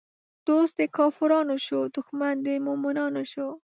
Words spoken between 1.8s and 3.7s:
دښمن د مومنانو شو